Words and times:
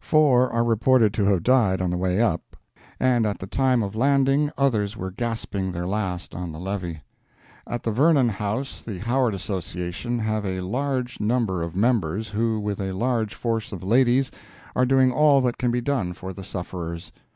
Four 0.00 0.52
are 0.52 0.64
reported 0.64 1.14
to 1.14 1.24
have 1.26 1.44
died 1.44 1.80
on 1.80 1.88
the 1.90 1.96
way 1.96 2.20
up, 2.20 2.56
and 2.98 3.24
at 3.24 3.38
the 3.38 3.46
time 3.46 3.80
of 3.80 3.94
landing 3.94 4.50
others 4.58 4.96
were 4.96 5.12
gasping 5.12 5.70
their 5.70 5.86
last 5.86 6.34
on 6.34 6.50
the 6.50 6.58
levee. 6.58 7.00
At 7.64 7.84
the 7.84 7.92
Vernon 7.92 8.28
House 8.28 8.82
the 8.82 8.98
Howard 8.98 9.34
Association 9.34 10.18
have 10.18 10.44
a 10.44 10.62
large 10.62 11.20
number 11.20 11.62
of 11.62 11.76
members, 11.76 12.30
who, 12.30 12.58
with 12.58 12.80
a 12.80 12.90
large 12.90 13.36
force 13.36 13.70
of 13.70 13.84
ladies, 13.84 14.32
are 14.74 14.84
doing 14.84 15.12
all 15.12 15.40
that 15.42 15.58
can 15.58 15.70
be 15.70 15.80
done 15.80 16.12
for 16.12 16.32
the 16.32 16.42
sufferers. 16.42 17.12